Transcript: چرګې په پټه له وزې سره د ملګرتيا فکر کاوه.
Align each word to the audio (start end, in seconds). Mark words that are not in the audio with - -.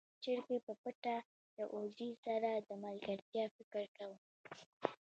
چرګې 0.23 0.57
په 0.65 0.73
پټه 0.81 1.17
له 1.57 1.63
وزې 1.75 2.09
سره 2.25 2.49
د 2.67 2.69
ملګرتيا 2.83 3.45
فکر 3.55 3.83
کاوه. 3.95 4.17